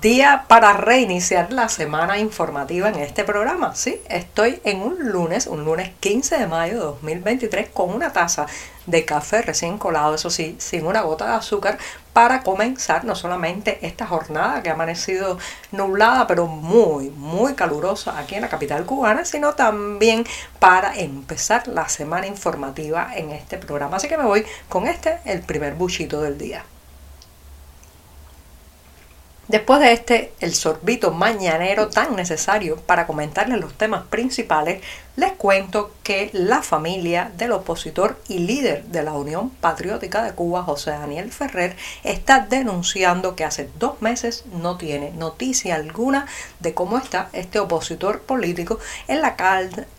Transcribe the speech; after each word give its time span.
Día 0.00 0.46
para 0.48 0.72
reiniciar 0.72 1.52
la 1.52 1.68
semana 1.68 2.16
informativa 2.18 2.88
en 2.88 2.94
este 2.94 3.22
programa. 3.22 3.74
Sí, 3.74 4.00
estoy 4.08 4.58
en 4.64 4.80
un 4.80 5.10
lunes, 5.10 5.46
un 5.46 5.66
lunes 5.66 5.90
15 6.00 6.38
de 6.38 6.46
mayo 6.46 6.72
de 6.72 6.84
2023, 6.84 7.68
con 7.68 7.90
una 7.90 8.10
taza 8.10 8.46
de 8.86 9.04
café 9.04 9.42
recién 9.42 9.76
colado, 9.76 10.14
eso 10.14 10.30
sí, 10.30 10.56
sin 10.58 10.86
una 10.86 11.02
gota 11.02 11.26
de 11.26 11.34
azúcar, 11.34 11.76
para 12.14 12.42
comenzar 12.42 13.04
no 13.04 13.14
solamente 13.14 13.78
esta 13.86 14.06
jornada 14.06 14.62
que 14.62 14.70
ha 14.70 14.72
amanecido 14.72 15.38
nublada, 15.70 16.26
pero 16.26 16.46
muy, 16.46 17.10
muy 17.10 17.52
calurosa 17.52 18.18
aquí 18.18 18.36
en 18.36 18.40
la 18.40 18.48
capital 18.48 18.86
cubana, 18.86 19.26
sino 19.26 19.52
también 19.52 20.24
para 20.58 20.96
empezar 20.96 21.68
la 21.68 21.90
semana 21.90 22.26
informativa 22.26 23.10
en 23.14 23.32
este 23.32 23.58
programa. 23.58 23.98
Así 23.98 24.08
que 24.08 24.16
me 24.16 24.24
voy 24.24 24.46
con 24.70 24.86
este, 24.86 25.18
el 25.26 25.42
primer 25.42 25.74
buchito 25.74 26.22
del 26.22 26.38
día. 26.38 26.64
Después 29.50 29.80
de 29.80 29.92
este, 29.92 30.32
el 30.38 30.54
sorbito 30.54 31.10
mañanero 31.10 31.88
tan 31.88 32.14
necesario 32.14 32.76
para 32.76 33.08
comentarles 33.08 33.58
los 33.58 33.74
temas 33.74 34.04
principales, 34.08 34.80
les 35.20 35.32
cuento 35.32 35.92
que 36.02 36.30
la 36.32 36.62
familia 36.62 37.30
del 37.36 37.52
opositor 37.52 38.18
y 38.26 38.38
líder 38.38 38.84
de 38.84 39.02
la 39.02 39.12
Unión 39.12 39.50
Patriótica 39.50 40.22
de 40.22 40.32
Cuba, 40.32 40.62
José 40.62 40.92
Daniel 40.92 41.30
Ferrer, 41.30 41.76
está 42.04 42.46
denunciando 42.48 43.36
que 43.36 43.44
hace 43.44 43.68
dos 43.78 44.00
meses 44.00 44.44
no 44.50 44.78
tiene 44.78 45.10
noticia 45.10 45.74
alguna 45.74 46.26
de 46.60 46.72
cómo 46.72 46.96
está 46.96 47.28
este 47.34 47.58
opositor 47.58 48.22
político 48.22 48.78
en 49.08 49.20
la 49.20 49.36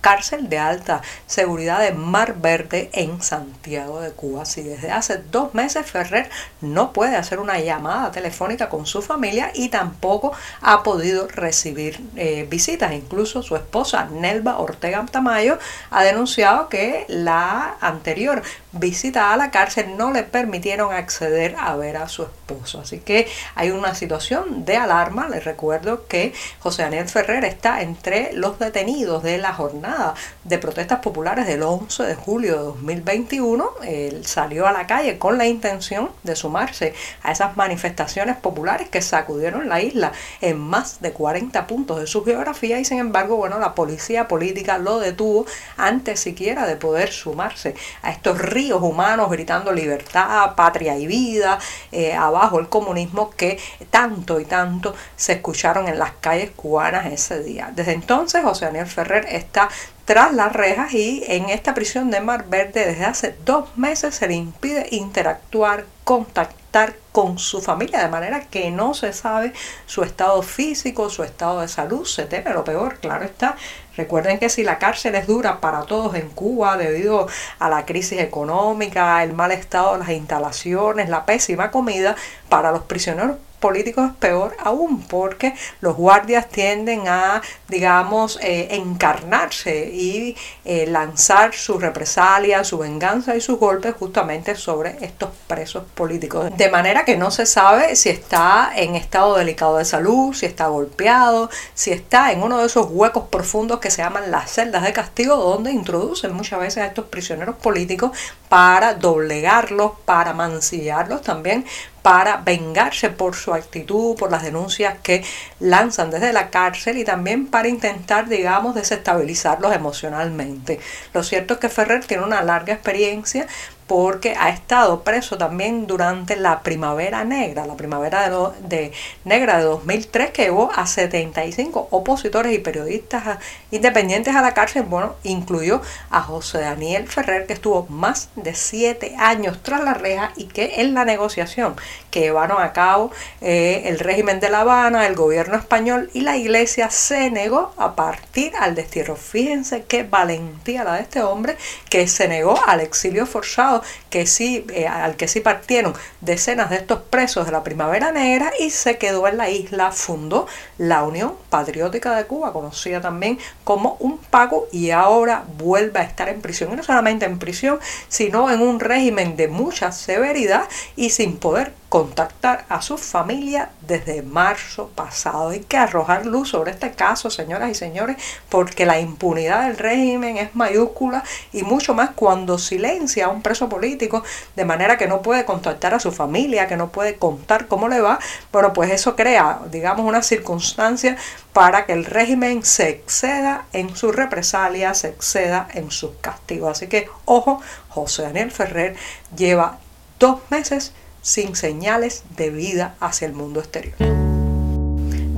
cárcel 0.02 0.50
de 0.50 0.58
alta 0.58 1.04
seguridad 1.28 1.80
de 1.82 1.94
Mar 1.94 2.38
Verde 2.40 2.90
en 2.92 3.22
Santiago 3.22 4.02
de 4.02 4.12
Cuba. 4.14 4.46
Si 4.46 4.64
desde 4.64 4.90
hace 4.90 5.18
dos 5.18 5.54
meses 5.54 5.86
Ferrer 5.86 6.32
no 6.62 6.94
puede 6.94 7.16
hacer 7.16 7.40
una 7.40 7.60
llamada 7.60 8.12
telefónica 8.12 8.70
con 8.70 8.88
su 8.88 9.04
familia 9.04 9.52
y 9.54 9.70
tampoco 9.70 10.34
ha 10.62 10.82
podido 10.82 11.28
recibir 11.28 12.02
eh, 12.16 12.48
visitas. 12.50 12.92
Incluso 12.94 13.44
su 13.44 13.56
esposa 13.56 14.10
Nelva 14.12 14.58
Ortega 14.58 15.11
Tamayo 15.12 15.60
ha 15.90 16.04
denunciado 16.04 16.70
que 16.70 17.06
la 17.08 17.76
anterior 17.82 18.42
visita 18.72 19.34
a 19.34 19.38
la 19.38 19.52
cárcel 19.52 19.98
no 19.98 20.12
le 20.12 20.24
permitieron 20.24 20.94
acceder 20.94 21.56
a 21.60 21.76
ver 21.76 21.98
a 21.98 22.08
su 22.08 22.24
esposo. 22.24 22.82
Así 22.82 23.00
que 23.00 23.28
hay 23.56 23.72
una 23.72 23.96
situación 23.96 24.66
de 24.66 24.78
alarma. 24.78 25.30
Les 25.30 25.44
recuerdo 25.44 26.08
que 26.08 26.34
José 26.60 26.84
Daniel 26.84 27.10
Ferrer 27.10 27.44
está 27.46 27.82
entre 27.82 28.34
los 28.34 28.60
detenidos 28.60 29.24
de 29.24 29.38
la 29.38 29.54
jornada 29.54 30.14
de 30.44 30.58
protestas 30.58 31.00
populares 31.00 31.48
del 31.48 31.64
11 31.64 32.04
de 32.04 32.16
julio 32.16 32.58
de 32.58 32.64
2021. 32.64 33.70
Él 33.84 34.26
salió 34.26 34.68
a 34.68 34.72
la 34.72 34.88
calle 34.88 35.18
con 35.18 35.38
la 35.38 35.46
intención 35.46 36.10
de 36.24 36.36
sumarse 36.36 36.94
a 37.24 37.32
esas 37.32 37.58
manifestaciones 37.58 38.38
populares 38.38 38.90
que 38.90 39.02
sacudieron 39.02 39.68
la 39.68 39.82
isla 39.82 40.12
en 40.40 40.60
más 40.60 41.02
de 41.02 41.12
40 41.12 41.68
puntos 41.68 42.00
de 42.00 42.08
su 42.08 42.24
geografía 42.24 42.80
y 42.80 42.86
sin 42.86 43.00
embargo, 43.00 43.36
bueno, 43.36 43.60
la 43.60 43.76
policía 43.76 44.28
política 44.28 44.78
lo 44.78 45.00
detuvo 45.02 45.46
antes 45.78 46.20
siquiera 46.20 46.66
de 46.66 46.76
poder 46.76 47.12
sumarse 47.12 47.76
a 48.02 48.12
estos 48.12 48.38
ríos 48.38 48.82
humanos 48.82 49.30
gritando 49.30 49.72
libertad, 49.72 50.56
patria 50.56 50.98
y 50.98 51.08
vida, 51.08 51.60
eh, 51.92 52.14
abajo 52.14 52.60
el 52.60 52.70
comunismo 52.70 53.32
que 53.32 53.60
tanto 53.90 54.40
y 54.40 54.46
tanto 54.46 54.96
se 55.16 55.34
escucharon 55.34 55.88
en 55.88 56.00
las 56.00 56.14
calles 56.22 56.52
cubanas 56.56 57.12
ese 57.12 57.44
día. 57.44 57.72
Desde 57.76 57.94
entonces 57.94 58.44
José 58.44 58.66
Daniel 58.66 58.88
Ferrer 58.88 59.26
está 59.30 59.70
tras 60.06 60.34
las 60.34 60.52
rejas 60.52 60.94
y 60.94 61.24
en 61.28 61.50
esta 61.50 61.74
prisión 61.74 62.12
de 62.12 62.22
Mar 62.22 62.46
Verde 62.50 62.86
desde 62.86 63.06
hace 63.06 63.36
dos 63.46 63.78
meses 63.78 64.16
se 64.16 64.28
le 64.28 64.34
impide 64.34 64.88
interactuar, 64.92 65.86
contactar 66.12 66.98
con 67.14 67.40
su 67.40 67.62
familia, 67.62 68.02
de 68.02 68.10
manera 68.10 68.42
que 68.42 68.70
no 68.70 68.94
se 68.94 69.14
sabe 69.14 69.54
su 69.86 70.04
estado 70.04 70.42
físico, 70.42 71.10
su 71.10 71.24
estado 71.24 71.62
de 71.62 71.70
salud, 71.70 72.06
se 72.06 72.26
teme 72.26 72.52
lo 72.52 72.66
peor, 72.66 72.98
claro 73.00 73.24
está. 73.24 73.56
Recuerden 73.96 74.38
que 74.38 74.50
si 74.50 74.66
la 74.66 74.78
cárcel 74.78 75.16
es 75.16 75.26
dura 75.26 75.62
para 75.62 75.84
todos 75.84 76.14
en 76.16 76.28
Cuba 76.28 76.76
debido 76.76 77.30
a 77.60 77.70
la 77.70 77.86
crisis 77.86 78.20
económica, 78.20 79.24
el 79.24 79.32
mal 79.32 79.54
estado 79.54 79.94
de 79.94 80.00
las 80.00 80.10
instalaciones, 80.10 81.08
la 81.08 81.26
pésima 81.26 81.72
comida, 81.72 82.18
para 82.50 82.72
los 82.72 82.82
prisioneros 82.82 83.38
políticos 83.62 84.10
es 84.10 84.16
peor 84.18 84.58
aún 84.60 85.04
porque 85.04 85.54
los 85.80 85.96
guardias 85.96 86.50
tienden 86.50 87.08
a, 87.08 87.42
digamos, 87.70 88.38
eh, 88.42 88.68
encarnarse 88.72 89.90
y 89.94 90.36
eh, 90.66 90.88
lanzar 90.88 91.54
su 91.54 91.80
represalia, 91.80 92.66
su 92.66 92.80
venganza 92.80 93.36
y 93.36 93.42
sus 93.42 93.58
golpes 93.58 93.96
justamente 93.98 94.56
sobre 94.56 94.98
estos 95.02 95.30
presos 95.48 95.84
políticos. 95.94 96.52
De 96.58 96.70
manera 96.70 97.06
que 97.06 97.16
no 97.16 97.32
se 97.32 97.46
sabe 97.46 97.96
si 97.96 98.10
está 98.10 98.72
en 98.76 98.96
estado 98.96 99.38
delicado 99.38 99.78
de 99.78 99.86
salud, 99.86 100.34
si 100.34 100.46
está 100.46 100.68
golpeado, 100.68 101.50
si 101.74 101.92
está 101.92 102.32
en 102.32 102.44
uno 102.44 102.58
de 102.58 102.66
esos 102.66 102.88
huecos 102.90 103.26
profundos 103.30 103.80
que 103.80 103.92
se 103.92 104.02
llaman 104.02 104.32
las 104.32 104.52
celdas 104.52 104.84
de 104.84 104.92
castigo 104.92 105.36
donde 105.36 105.72
introducen 105.72 106.34
muchas 106.34 106.60
veces 106.60 106.84
a 106.84 106.88
estos 106.88 107.06
prisioneros 107.06 107.56
políticos 107.56 108.12
para 108.52 108.96
doblegarlos, 108.96 109.94
para 110.04 110.34
mancillarlos 110.34 111.22
también, 111.22 111.66
para 112.02 112.36
vengarse 112.36 113.10
por 113.10 113.34
su 113.34 113.54
actitud, 113.54 114.18
por 114.18 114.30
las 114.30 114.44
denuncias 114.44 114.98
que 115.02 115.24
lanzan 115.62 116.12
desde 116.12 116.34
la 116.34 116.50
cárcel 116.50 116.98
y 116.98 117.06
también 117.06 117.48
para 117.48 117.70
intentar, 117.70 118.28
digamos, 118.28 118.76
desestabilizarlos 118.76 119.74
emocionalmente. 119.74 120.82
Lo 121.14 121.24
cierto 121.24 121.54
es 121.54 121.62
que 121.62 121.70
Ferrer 121.70 122.04
tiene 122.04 122.26
una 122.26 122.42
larga 122.42 122.74
experiencia 122.74 123.48
porque 123.92 124.36
ha 124.40 124.48
estado 124.48 125.04
preso 125.04 125.38
también 125.38 125.86
durante 125.86 126.38
la 126.38 126.64
primavera 126.64 127.26
negra, 127.26 127.66
la 127.66 127.76
primavera 127.76 128.32
de, 128.62 128.94
negra 129.26 129.58
de 129.58 129.66
2003 129.66 130.32
que 130.32 130.44
llevó 130.44 130.72
a 130.74 130.88
75 130.88 131.90
opositores 131.92 132.56
y 132.56 132.60
periodistas 132.60 133.40
independientes 133.70 134.34
a 134.34 134.42
la 134.42 134.54
cárcel. 134.54 134.84
Bueno, 134.84 135.16
incluyó 135.24 135.82
a 136.10 136.22
José 136.22 136.60
Daniel 136.60 137.06
Ferrer 137.06 137.46
que 137.46 137.52
estuvo 137.52 137.86
más 137.90 138.30
de 138.38 138.56
7 138.56 139.18
años 139.20 139.62
tras 139.62 139.84
la 139.84 139.94
reja 139.94 140.32
y 140.38 140.46
que 140.46 140.76
en 140.78 140.94
la 140.94 141.04
negociación 141.04 141.76
que 142.12 142.22
llevaron 142.22 142.62
a 142.62 142.72
cabo 142.72 143.12
eh, 143.42 143.84
el 143.88 144.00
régimen 144.00 144.40
de 144.40 144.50
La 144.50 144.62
Habana, 144.62 145.06
el 145.06 145.16
gobierno 145.16 145.58
español 145.58 146.10
y 146.14 146.22
la 146.22 146.38
iglesia 146.38 146.90
se 146.92 147.30
negó 147.30 147.74
a 147.76 147.98
partir 147.98 148.54
al 148.58 148.74
destierro. 148.74 149.18
Fíjense 149.18 149.84
qué 149.84 150.04
valentía 150.04 150.86
la 150.86 150.94
de 150.94 151.02
este 151.02 151.22
hombre 151.22 151.58
que 151.90 152.08
se 152.08 152.30
negó 152.30 152.58
al 152.66 152.80
exilio 152.80 153.26
forzado 153.26 153.81
que 154.10 154.26
sí, 154.26 154.66
eh, 154.74 154.88
al 154.88 155.16
que 155.16 155.28
sí 155.28 155.40
partieron 155.40 155.94
decenas 156.22 156.70
de 156.70 156.78
estos 156.78 157.02
presos 157.02 157.46
de 157.46 157.52
la 157.52 157.64
Primavera 157.64 158.12
Negra 158.12 158.52
y 158.60 158.70
se 158.70 158.98
quedó 158.98 159.28
en 159.28 159.38
la 159.38 159.50
isla, 159.50 159.92
fundó 159.92 160.48
la 160.78 161.04
Unión 161.04 161.34
Patriótica 161.50 162.16
de 162.16 162.26
Cuba, 162.26 162.54
conocida 162.54 163.02
también 163.02 163.40
como 163.64 163.98
un 164.00 164.18
pago 164.18 164.68
y 164.72 164.92
ahora 164.92 165.44
vuelve 165.58 166.00
a 166.00 166.04
estar 166.04 166.30
en 166.30 166.42
prisión. 166.42 166.72
Y 166.74 166.76
no 166.76 166.84
solamente 166.84 167.26
en 167.26 167.40
prisión, 167.40 167.80
sino 168.08 168.50
en 168.52 168.62
un 168.62 168.80
régimen 168.80 169.36
de 169.36 169.48
mucha 169.48 169.92
severidad 169.92 170.64
y 170.96 171.10
sin 171.10 171.38
poder 171.38 171.74
contactar 171.92 172.64
a 172.70 172.82
su 172.82 172.98
familia 172.98 173.72
desde 173.82 174.22
marzo 174.22 174.88
pasado. 174.96 175.50
Hay 175.50 175.60
que 175.60 175.76
arrojar 175.76 176.26
luz 176.26 176.52
sobre 176.52 176.72
este 176.72 176.94
caso, 176.94 177.30
señoras 177.30 177.70
y 177.70 177.76
señores, 177.76 178.16
porque 178.48 178.86
la 178.86 179.02
impunidad 179.02 179.68
del 179.68 179.78
régimen 179.78 180.38
es 180.38 180.56
mayúscula 180.56 181.22
y 181.52 181.64
mucho 181.64 181.94
más 181.94 182.12
cuando 182.12 182.58
silencia 182.58 183.26
a 183.26 183.28
un 183.28 183.42
preso 183.42 183.68
político 183.68 184.24
de 184.56 184.64
manera 184.64 184.98
que 184.98 185.10
no 185.10 185.22
puede 185.22 185.44
contactar 185.44 185.94
a 185.94 186.00
su 186.00 186.14
familia, 186.14 186.66
que 186.70 186.78
no 186.78 186.94
puede 186.94 187.18
contar 187.18 187.68
cómo 187.68 187.90
le 187.90 188.00
va. 188.00 188.20
Bueno, 188.54 188.72
pues 188.72 188.90
eso 188.90 189.18
crea, 189.18 189.60
digamos, 189.70 190.06
una 190.06 190.24
circunstancia 190.24 191.18
para 191.52 191.86
que 191.86 191.92
el 191.92 192.06
régimen 192.06 192.64
se 192.64 192.88
exceda 192.88 193.66
en 193.74 193.98
su 193.98 194.14
represalia, 194.14 194.94
se 194.94 195.10
exceda 195.10 195.68
en 195.74 195.92
sus 195.92 196.12
castigos. 196.22 196.72
Así 196.72 196.88
que, 196.88 197.10
ojo, 197.26 197.62
José 197.90 198.22
Daniel 198.22 198.50
Ferrer 198.50 198.96
lleva 199.36 199.78
dos 200.20 200.40
meses 200.50 200.94
sin 201.22 201.56
señales 201.56 202.24
de 202.36 202.50
vida 202.50 202.96
hacia 203.00 203.28
el 203.28 203.34
mundo 203.34 203.60
exterior. 203.60 204.31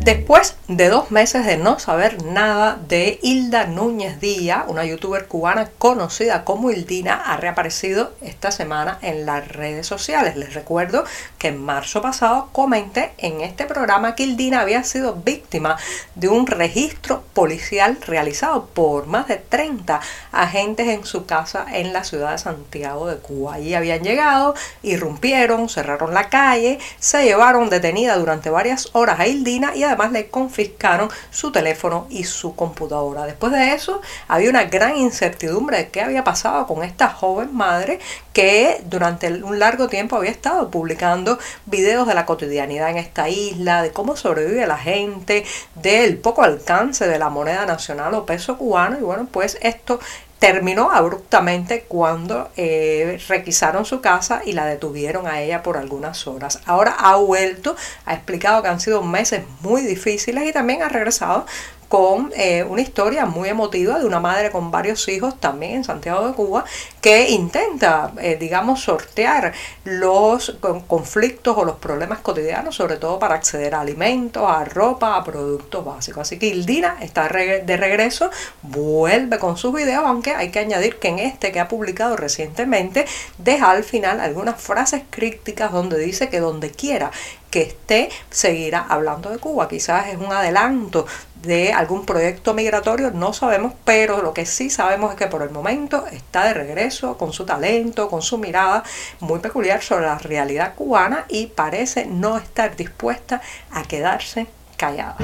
Después 0.04 0.58
de 0.68 0.90
dos 0.90 1.12
meses 1.12 1.46
de 1.46 1.56
no 1.56 1.80
saber 1.80 2.24
nada 2.26 2.78
de 2.90 3.20
Hilda 3.22 3.68
Núñez 3.68 4.20
Díaz, 4.20 4.66
una 4.68 4.84
youtuber 4.84 5.28
cubana 5.28 5.70
conocida 5.78 6.44
como 6.44 6.72
Hildina, 6.72 7.16
ha 7.16 7.38
reaparecido 7.38 8.12
esta 8.20 8.52
semana 8.52 8.98
en 9.02 9.26
las 9.26 9.48
redes 9.48 9.88
sociales. 9.88 10.36
Les 10.36 10.54
recuerdo 10.54 11.06
que 11.38 11.50
en 11.50 11.64
marzo 11.64 12.02
pasado 12.02 12.50
comenté 12.52 13.14
en 13.18 13.40
este 13.40 13.64
programa 13.64 14.14
que 14.14 14.24
Hildina 14.24 14.60
había 14.60 14.84
sido 14.84 15.16
víctima 15.16 15.78
de 16.16 16.28
un 16.28 16.48
registro 16.48 17.24
policial 17.34 17.98
realizado 18.06 18.66
por 18.66 19.08
más 19.08 19.30
de 19.30 19.38
30 19.38 20.02
agentes 20.34 20.88
en 20.90 21.06
su 21.06 21.26
casa 21.26 21.66
en 21.72 21.94
la 21.94 22.04
ciudad 22.04 22.32
de 22.32 22.40
Santiago 22.40 23.08
de 23.08 23.20
Cuba. 23.20 23.54
Allí 23.54 23.74
habían 23.74 24.04
llegado, 24.04 24.54
irrumpieron, 24.82 25.70
cerraron 25.70 26.14
la 26.14 26.28
calle, 26.28 26.80
se 27.00 27.24
llevaron 27.24 27.70
detenida 27.70 28.18
durante 28.18 28.50
varias 28.50 28.90
horas 28.92 29.22
a 29.22 29.28
Hildina 29.28 29.74
y 29.76 29.93
además 29.94 30.12
le 30.12 30.30
confiscaron 30.30 31.10
su 31.30 31.52
teléfono 31.52 32.08
y 32.10 32.24
su 32.26 32.56
computadora. 32.56 33.26
Después 33.26 33.54
de 33.54 33.74
eso 33.74 34.02
había 34.28 34.50
una 34.50 34.66
gran 34.66 34.98
incertidumbre 34.98 35.78
de 35.78 35.90
qué 35.90 36.02
había 36.02 36.24
pasado 36.24 36.68
con 36.68 36.84
esta 36.84 37.10
joven 37.10 37.54
madre 37.54 38.00
que 38.34 38.82
durante 38.86 39.32
un 39.44 39.60
largo 39.60 39.88
tiempo 39.88 40.16
había 40.16 40.32
estado 40.32 40.70
publicando 40.72 41.38
videos 41.66 42.08
de 42.08 42.16
la 42.16 42.26
cotidianidad 42.26 42.90
en 42.90 42.98
esta 42.98 43.30
isla, 43.30 43.82
de 43.82 43.92
cómo 43.92 44.16
sobrevive 44.16 44.66
la 44.66 44.78
gente, 44.78 45.46
del 45.76 46.18
poco 46.18 46.44
alcance 46.44 47.08
de 47.08 47.20
la 47.20 47.30
moneda 47.30 47.66
nacional 47.66 48.14
o 48.16 48.26
peso 48.26 48.58
cubano. 48.58 48.98
Y 48.98 49.02
bueno, 49.02 49.28
pues 49.32 49.58
esto 49.62 50.00
terminó 50.44 50.92
abruptamente 50.92 51.86
cuando 51.88 52.50
eh, 52.58 53.18
requisaron 53.30 53.86
su 53.86 54.02
casa 54.02 54.42
y 54.46 54.52
la 54.52 54.66
detuvieron 54.66 55.26
a 55.26 55.40
ella 55.40 55.64
por 55.64 55.78
algunas 55.78 56.28
horas. 56.28 56.60
Ahora 56.66 56.94
ha 57.00 57.16
vuelto, 57.16 57.78
ha 58.06 58.14
explicado 58.14 58.62
que 58.62 58.68
han 58.68 58.82
sido 58.82 59.02
meses 59.04 59.44
muy 59.62 59.84
difíciles 59.84 60.46
y 60.46 60.52
también 60.52 60.84
ha 60.84 60.90
regresado 60.90 61.46
con 61.94 62.32
eh, 62.36 62.64
una 62.64 62.82
historia 62.82 63.28
muy 63.28 63.50
emotiva 63.50 64.00
de 64.00 64.08
una 64.08 64.20
madre 64.20 64.50
con 64.50 64.72
varios 64.72 65.08
hijos 65.10 65.40
también 65.40 65.74
en 65.74 65.84
Santiago 65.84 66.28
de 66.28 66.34
Cuba 66.34 66.66
que 67.00 67.30
intenta, 67.30 68.12
eh, 68.20 68.36
digamos, 68.40 68.82
sortear 68.82 69.54
los 69.84 70.58
conflictos 70.88 71.56
o 71.56 71.64
los 71.64 71.76
problemas 71.76 72.18
cotidianos, 72.18 72.74
sobre 72.74 72.98
todo 72.98 73.20
para 73.20 73.36
acceder 73.36 73.76
a 73.76 73.82
alimentos, 73.82 74.44
a 74.44 74.66
ropa, 74.66 75.18
a 75.18 75.24
productos 75.24 75.86
básicos. 75.86 76.22
Así 76.22 76.40
que 76.40 76.48
Ildina 76.48 76.98
está 77.00 77.28
de 77.28 77.78
regreso, 77.78 78.32
vuelve 78.64 79.38
con 79.38 79.56
sus 79.56 79.72
videos, 79.72 80.04
aunque 80.04 80.34
hay 80.34 80.50
que 80.50 80.58
añadir 80.58 80.96
que 80.96 81.10
en 81.10 81.20
este 81.20 81.52
que 81.52 81.60
ha 81.60 81.68
publicado 81.68 82.18
recientemente 82.18 83.06
deja 83.38 83.70
al 83.70 83.84
final 83.84 84.20
algunas 84.20 84.60
frases 84.60 85.04
críticas 85.12 85.72
donde 85.72 86.00
dice 86.00 86.30
que 86.30 86.40
donde 86.40 86.72
quiera 86.72 87.12
que 87.54 87.62
esté 87.62 88.10
seguirá 88.32 88.84
hablando 88.90 89.30
de 89.30 89.38
Cuba. 89.38 89.68
Quizás 89.68 90.08
es 90.08 90.18
un 90.18 90.34
adelanto 90.34 91.06
de 91.44 91.72
algún 91.72 92.04
proyecto 92.04 92.56
migratorio, 92.56 93.12
no 93.12 93.32
sabemos, 93.32 93.74
pero 93.86 94.24
lo 94.24 94.34
que 94.34 94.48
sí 94.48 94.72
sabemos 94.72 95.12
es 95.12 95.20
que 95.20 95.28
por 95.28 95.44
el 95.44 95.52
momento 95.52 96.08
está 96.08 96.46
de 96.46 96.56
regreso 96.56 97.16
con 97.16 97.32
su 97.32 97.46
talento, 97.46 98.10
con 98.10 98.24
su 98.24 98.40
mirada 98.40 98.84
muy 99.20 99.38
peculiar 99.38 99.84
sobre 99.84 100.08
la 100.08 100.18
realidad 100.18 100.74
cubana 100.74 101.26
y 101.30 101.46
parece 101.46 102.08
no 102.08 102.38
estar 102.38 102.76
dispuesta 102.76 103.40
a 103.70 103.84
quedarse 103.84 104.48
callada. 104.76 105.18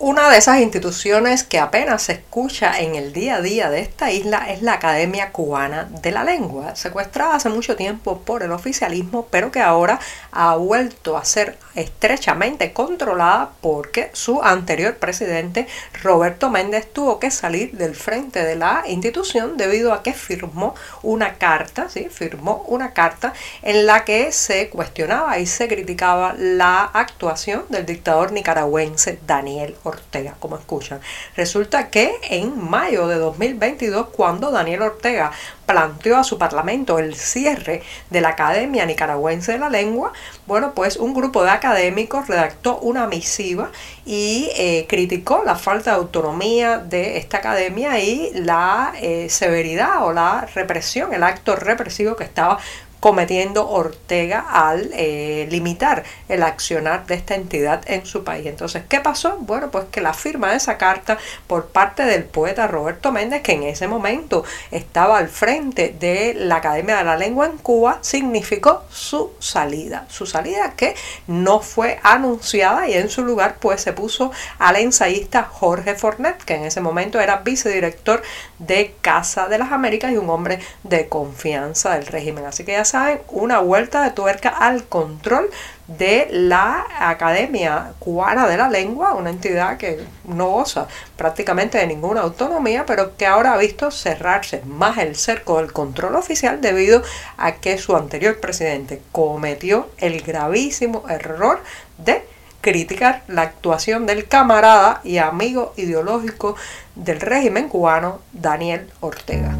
Una 0.00 0.30
de 0.30 0.38
esas 0.38 0.60
instituciones 0.60 1.42
que 1.42 1.58
apenas 1.58 2.04
se 2.04 2.12
escucha 2.12 2.78
en 2.78 2.94
el 2.94 3.12
día 3.12 3.34
a 3.34 3.40
día 3.40 3.68
de 3.68 3.80
esta 3.80 4.12
isla 4.12 4.48
es 4.48 4.62
la 4.62 4.74
Academia 4.74 5.32
Cubana 5.32 5.88
de 5.90 6.12
la 6.12 6.22
Lengua, 6.22 6.76
secuestrada 6.76 7.34
hace 7.34 7.48
mucho 7.48 7.74
tiempo 7.74 8.20
por 8.20 8.44
el 8.44 8.52
oficialismo, 8.52 9.26
pero 9.28 9.50
que 9.50 9.60
ahora 9.60 9.98
ha 10.30 10.54
vuelto 10.54 11.16
a 11.16 11.24
ser 11.24 11.58
estrechamente 11.74 12.72
controlada 12.72 13.50
porque 13.60 14.10
su 14.12 14.40
anterior 14.40 14.94
presidente, 14.98 15.66
Roberto 16.00 16.48
Méndez, 16.48 16.92
tuvo 16.92 17.18
que 17.18 17.32
salir 17.32 17.72
del 17.72 17.96
frente 17.96 18.44
de 18.44 18.54
la 18.54 18.84
institución 18.86 19.56
debido 19.56 19.92
a 19.92 20.04
que 20.04 20.12
firmó 20.12 20.76
una 21.02 21.34
carta, 21.38 21.88
¿sí? 21.88 22.08
firmó 22.08 22.64
una 22.68 22.92
carta 22.92 23.32
en 23.62 23.84
la 23.84 24.04
que 24.04 24.30
se 24.30 24.68
cuestionaba 24.68 25.40
y 25.40 25.46
se 25.46 25.66
criticaba 25.66 26.36
la 26.38 26.84
actuación 26.84 27.64
del 27.68 27.84
dictador 27.84 28.30
nicaragüense 28.30 29.18
Daniel 29.26 29.74
Ortega, 29.88 30.34
como 30.38 30.56
escuchan. 30.56 31.00
Resulta 31.36 31.90
que 31.90 32.14
en 32.30 32.68
mayo 32.68 33.08
de 33.08 33.16
2022, 33.16 34.08
cuando 34.08 34.50
Daniel 34.50 34.82
Ortega 34.82 35.32
planteó 35.66 36.16
a 36.16 36.24
su 36.24 36.38
parlamento 36.38 36.98
el 36.98 37.14
cierre 37.14 37.82
de 38.08 38.20
la 38.20 38.30
Academia 38.30 38.86
Nicaragüense 38.86 39.52
de 39.52 39.58
la 39.58 39.68
Lengua, 39.68 40.12
bueno, 40.46 40.72
pues 40.74 40.96
un 40.96 41.12
grupo 41.12 41.44
de 41.44 41.50
académicos 41.50 42.26
redactó 42.26 42.78
una 42.78 43.06
misiva 43.06 43.70
y 44.06 44.50
eh, 44.56 44.86
criticó 44.88 45.42
la 45.44 45.56
falta 45.56 45.90
de 45.90 45.96
autonomía 45.98 46.78
de 46.78 47.18
esta 47.18 47.38
academia 47.38 48.00
y 48.00 48.32
la 48.34 48.94
eh, 49.00 49.28
severidad 49.28 50.06
o 50.06 50.12
la 50.12 50.46
represión, 50.54 51.12
el 51.12 51.22
acto 51.22 51.54
represivo 51.56 52.16
que 52.16 52.24
estaba 52.24 52.58
cometiendo 53.00 53.68
Ortega 53.68 54.44
al 54.48 54.90
eh, 54.92 55.46
limitar 55.50 56.04
el 56.28 56.42
accionar 56.42 57.06
de 57.06 57.14
esta 57.14 57.34
entidad 57.34 57.82
en 57.86 58.06
su 58.06 58.24
país. 58.24 58.46
Entonces, 58.46 58.82
¿qué 58.88 59.00
pasó? 59.00 59.38
Bueno, 59.40 59.70
pues 59.70 59.86
que 59.90 60.00
la 60.00 60.14
firma 60.14 60.50
de 60.50 60.56
esa 60.56 60.78
carta 60.78 61.18
por 61.46 61.68
parte 61.68 62.04
del 62.04 62.24
poeta 62.24 62.66
Roberto 62.66 63.12
Méndez, 63.12 63.42
que 63.42 63.52
en 63.52 63.62
ese 63.62 63.88
momento 63.88 64.44
estaba 64.70 65.18
al 65.18 65.28
frente 65.28 65.94
de 65.98 66.34
la 66.34 66.56
Academia 66.56 66.96
de 66.96 67.04
la 67.04 67.16
Lengua 67.16 67.46
en 67.46 67.58
Cuba, 67.58 67.98
significó 68.00 68.82
su 68.90 69.32
salida. 69.38 70.06
Su 70.08 70.26
salida 70.26 70.74
que 70.76 70.94
no 71.26 71.60
fue 71.60 72.00
anunciada 72.02 72.88
y 72.88 72.94
en 72.94 73.10
su 73.10 73.24
lugar 73.24 73.56
pues 73.60 73.80
se 73.82 73.92
puso 73.92 74.32
al 74.58 74.76
ensayista 74.76 75.44
Jorge 75.44 75.94
Fornet, 75.94 76.42
que 76.44 76.54
en 76.54 76.64
ese 76.64 76.80
momento 76.80 77.20
era 77.20 77.38
vicedirector 77.38 78.22
de 78.58 78.94
Casa 79.00 79.48
de 79.48 79.58
las 79.58 79.72
Américas 79.72 80.12
y 80.12 80.16
un 80.16 80.30
hombre 80.30 80.58
de 80.82 81.08
confianza 81.08 81.94
del 81.94 82.06
régimen. 82.06 82.44
Así 82.44 82.64
que 82.64 82.72
ya 82.72 82.84
una 83.28 83.60
vuelta 83.60 84.02
de 84.02 84.10
tuerca 84.10 84.48
al 84.48 84.84
control 84.84 85.50
de 85.86 86.28
la 86.30 86.86
Academia 86.98 87.92
Cubana 87.98 88.46
de 88.46 88.56
la 88.56 88.68
Lengua, 88.68 89.14
una 89.14 89.30
entidad 89.30 89.78
que 89.78 90.04
no 90.24 90.48
goza 90.48 90.86
prácticamente 91.16 91.78
de 91.78 91.86
ninguna 91.86 92.20
autonomía, 92.20 92.84
pero 92.86 93.16
que 93.16 93.26
ahora 93.26 93.54
ha 93.54 93.56
visto 93.56 93.90
cerrarse 93.90 94.62
más 94.66 94.98
el 94.98 95.16
cerco 95.16 95.58
del 95.58 95.72
control 95.72 96.16
oficial 96.16 96.60
debido 96.60 97.02
a 97.36 97.52
que 97.56 97.78
su 97.78 97.96
anterior 97.96 98.38
presidente 98.38 99.00
cometió 99.12 99.88
el 99.98 100.20
gravísimo 100.20 101.08
error 101.08 101.62
de 101.96 102.22
criticar 102.60 103.22
la 103.28 103.42
actuación 103.42 104.06
del 104.06 104.26
camarada 104.28 105.00
y 105.04 105.18
amigo 105.18 105.72
ideológico 105.76 106.56
del 106.94 107.20
régimen 107.20 107.68
cubano, 107.68 108.20
Daniel 108.32 108.90
Ortega. 109.00 109.54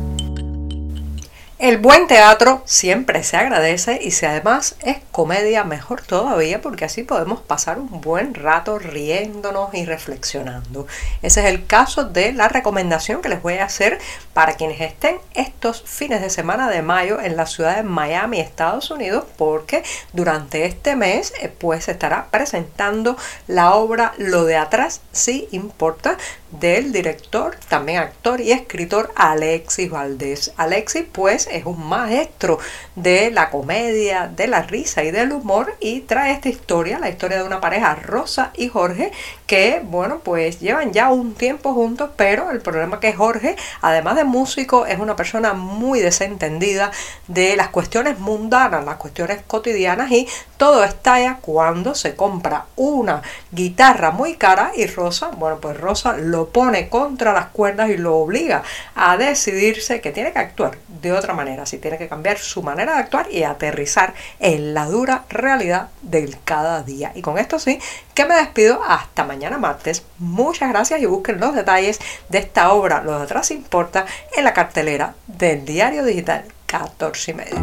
El 1.59 1.79
buen 1.79 2.07
teatro 2.07 2.63
siempre 2.67 3.25
se 3.25 3.37
agradece 3.37 3.99
y 4.01 4.13
si 4.13 4.25
además 4.27 4.77
es 4.85 4.99
comedia 5.11 5.65
mejor 5.65 6.03
todavía 6.03 6.61
porque 6.61 6.85
así 6.85 7.03
podemos 7.03 7.41
pasar 7.41 7.81
un 7.81 8.01
buen 8.01 8.35
rato 8.35 8.79
riéndonos 8.79 9.75
y 9.75 9.85
reflexionando. 9.85 10.87
Ese 11.21 11.41
es 11.41 11.47
el 11.47 11.67
caso 11.67 12.05
de 12.05 12.33
la 12.33 12.47
recomendación 12.47 13.23
que 13.23 13.29
les 13.29 13.43
voy 13.43 13.55
a 13.55 13.65
hacer 13.65 13.99
para 14.35 14.53
quienes 14.53 14.81
estén 14.81 15.19
estos 15.35 15.83
fines 15.83 16.21
de 16.21 16.31
semana 16.31 16.71
de 16.71 16.81
mayo 16.81 17.21
en 17.21 17.37
la 17.37 17.47
ciudad 17.47 17.75
de 17.75 17.83
Miami, 17.83 18.38
Estados 18.38 18.93
Unidos, 18.93 19.25
porque 19.37 19.83
durante 20.12 20.65
este 20.65 20.95
mes 20.95 21.33
eh, 21.43 21.49
pues 21.49 21.87
se 21.87 21.91
estará 21.91 22.29
presentando 22.31 23.17
la 23.49 23.75
obra 23.75 24.12
Lo 24.17 24.45
de 24.45 24.57
atrás 24.57 25.00
sí 25.11 25.49
importa 25.50 26.19
del 26.53 26.93
director, 26.93 27.57
también 27.69 27.99
actor 27.99 28.41
y 28.41 28.53
escritor 28.53 29.11
Alexis 29.17 29.91
Valdés. 29.91 30.53
Alexis 30.57 31.05
pues 31.11 31.48
es 31.50 31.67
un 31.67 31.87
maestro 31.87 32.59
de 32.95 33.31
la 33.31 33.50
comedia, 33.50 34.28
de 34.28 34.47
la 34.47 34.62
risa 34.62 35.05
y 35.05 35.11
del 35.11 35.33
humor 35.33 35.76
y 35.81 36.00
trae 36.00 36.33
esta 36.33 36.49
historia, 36.49 36.99
la 36.99 37.09
historia 37.09 37.38
de 37.38 37.45
una 37.45 37.61
pareja 37.61 37.95
Rosa 37.95 38.52
y 38.57 38.69
Jorge 38.69 39.12
que 39.49 39.81
bueno 39.83 40.21
pues 40.23 40.61
llevan 40.61 40.93
ya 40.93 41.09
un 41.09 41.35
tiempo 41.35 41.73
juntos 41.73 42.11
pero 42.17 42.50
el 42.50 42.61
problema 42.61 43.00
que 43.00 43.14
Jorge 43.14 43.57
además 43.81 44.14
de 44.14 44.25
músico 44.25 44.85
es 44.85 45.00
una 45.00 45.17
persona 45.17 45.55
muy 45.55 46.00
desentendida 46.00 46.93
de 47.26 47.57
las 47.57 47.69
cuestiones 47.71 48.19
mundanas, 48.21 48.85
las 48.85 48.97
cuestiones 48.97 49.40
cotidianas 49.47 50.11
y 50.12 50.28
todo 50.59 50.85
estalla 50.85 51.38
cuando 51.40 51.95
se 51.95 52.14
compra 52.14 52.67
una 52.76 53.23
guitarra 53.50 54.11
muy 54.11 54.35
cara 54.35 54.73
y 54.76 54.87
Rosa, 54.87 55.31
bueno 55.37 55.59
pues 55.61 55.81
Rosa 55.81 56.17
lo 56.19 56.50
pone 56.50 56.90
contra 56.90 57.33
las 57.33 57.47
cuerdas 57.47 57.88
y 57.88 57.97
lo 57.97 58.17
obliga 58.17 58.62
a 58.95 59.17
decidirse 59.17 60.02
que 60.02 60.12
tiene 60.12 60.33
que 60.33 60.40
actuar 60.40 60.76
de 61.00 61.12
otra 61.12 61.33
manera, 61.33 61.64
si 61.64 61.78
tiene 61.78 61.97
que 61.97 62.09
cambiar 62.09 62.38
su 62.38 62.62
manera 62.62 62.95
de 62.95 63.00
actuar 63.00 63.28
y 63.31 63.45
aterrizar 63.45 64.12
en 64.40 64.75
la 64.75 64.87
dura 64.87 65.25
realidad 65.31 65.88
del 66.02 66.37
cada 66.45 66.83
día. 66.83 67.12
Y 67.14 67.23
con 67.23 67.38
esto 67.38 67.59
sí, 67.59 67.78
que 68.19 68.25
me 68.25 68.35
despido 68.35 68.83
hasta 68.83 69.23
mañana 69.23 69.59
martes. 69.59 70.03
Muchas 70.19 70.71
gracias 70.71 71.01
y 71.01 71.07
busquen 71.07 71.39
los 71.39 71.55
detalles 71.55 72.01
de 72.29 72.39
esta 72.39 72.73
obra, 72.73 73.01
Lo 73.01 73.17
de 73.17 73.23
atrás 73.23 73.53
importa, 73.53 74.07
en 74.37 74.43
la 74.43 74.53
cartelera 74.53 75.15
del 75.29 75.65
diario 75.65 76.05
digital 76.05 76.43
14 76.67 77.31
y 77.31 77.35
medio. 77.35 77.59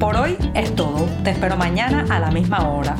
Por 0.00 0.16
hoy 0.16 0.38
es 0.54 0.74
todo. 0.74 1.06
Te 1.24 1.32
espero 1.32 1.58
mañana 1.58 2.06
a 2.08 2.18
la 2.18 2.30
misma 2.30 2.66
hora. 2.66 2.96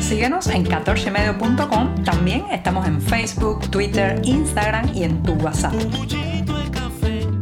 Síguenos 0.00 0.48
en 0.48 0.66
14medio.com. 0.66 2.02
También 2.02 2.46
estamos 2.50 2.84
en 2.88 3.00
Facebook, 3.00 3.70
Twitter, 3.70 4.20
Instagram 4.24 4.90
y 4.92 5.04
en 5.04 5.22
tu 5.22 5.34
WhatsApp. 5.34 5.74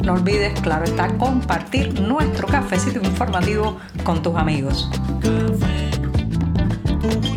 No 0.05 0.13
olvides, 0.13 0.61
claro 0.61 0.85
está, 0.85 1.09
compartir 1.17 1.99
nuestro 1.99 2.47
cafecito 2.47 3.01
informativo 3.01 3.79
con 4.05 4.23
tus 4.23 4.37
amigos. 4.37 4.91
Thank 7.09 7.27
you. 7.27 7.36